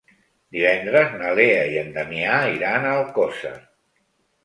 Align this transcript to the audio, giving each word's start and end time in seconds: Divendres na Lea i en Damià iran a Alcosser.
Divendres 0.55 1.13
na 1.19 1.35
Lea 1.41 1.61
i 1.75 1.79
en 1.83 1.93
Damià 2.01 2.41
iran 2.57 2.91
a 2.91 2.99
Alcosser. 2.99 3.57